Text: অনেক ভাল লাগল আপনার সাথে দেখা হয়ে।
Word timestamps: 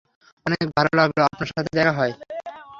অনেক 0.45 0.65
ভাল 0.75 0.87
লাগল 0.93 1.19
আপনার 1.23 1.47
সাথে 1.47 1.69
দেখা 1.75 1.93
হয়ে। 1.93 2.13